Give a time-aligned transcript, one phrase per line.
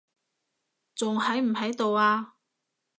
[0.95, 2.35] 仲喺唔喺度啊？